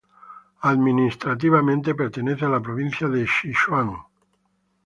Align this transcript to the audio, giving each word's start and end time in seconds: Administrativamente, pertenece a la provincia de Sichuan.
Administrativamente, 0.63 1.93
pertenece 1.93 2.43
a 2.45 2.49
la 2.49 2.59
provincia 2.59 3.07
de 3.07 3.27
Sichuan. 3.27 3.91